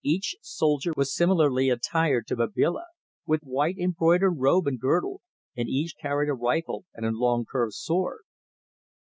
Each 0.03 0.35
soldier 0.41 0.93
was 0.97 1.13
similarly 1.13 1.69
attired 1.69 2.25
to 2.25 2.35
Babila, 2.35 2.85
with 3.27 3.43
white 3.43 3.77
embroidered 3.77 4.39
robe 4.39 4.65
and 4.65 4.79
girdle, 4.79 5.21
and 5.55 5.69
each 5.69 5.93
carried 6.01 6.29
a 6.29 6.33
rifle 6.33 6.85
and 6.95 7.05
a 7.05 7.11
long 7.11 7.45
curved 7.45 7.75
sword. 7.75 8.23